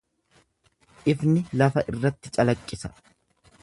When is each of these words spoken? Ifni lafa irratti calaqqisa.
Ifni 1.13 1.45
lafa 1.63 1.87
irratti 1.93 2.35
calaqqisa. 2.41 2.95